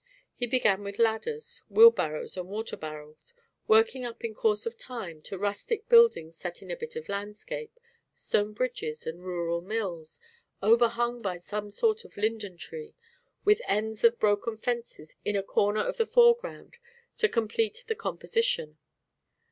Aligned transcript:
He 0.33 0.47
began 0.47 0.83
with 0.83 0.97
ladders, 0.97 1.61
wheel 1.69 1.91
barrows 1.91 2.35
and 2.35 2.49
water 2.49 2.75
barrels, 2.75 3.35
working 3.67 4.03
up 4.03 4.23
in 4.23 4.33
course 4.33 4.65
of 4.65 4.75
time 4.75 5.21
to 5.21 5.37
rustic 5.37 5.87
buildings 5.89 6.37
set 6.37 6.63
in 6.63 6.71
a 6.71 6.75
bit 6.75 6.95
of 6.95 7.07
landscape; 7.07 7.79
stone 8.11 8.53
bridges 8.53 9.05
and 9.05 9.23
rural 9.23 9.61
mills, 9.61 10.19
overhung 10.63 11.21
by 11.21 11.37
some 11.37 11.69
sort 11.69 12.03
of 12.03 12.17
linden 12.17 12.57
tree, 12.57 12.95
with 13.45 13.61
ends 13.67 14.03
of 14.03 14.17
broken 14.19 14.57
fences 14.57 15.15
in 15.23 15.35
a 15.35 15.43
corner 15.43 15.81
of 15.81 15.97
the 15.97 16.07
foreground 16.07 16.77
to 17.17 17.29
complete 17.29 17.83
the 17.85 17.93
composition. 17.95 18.79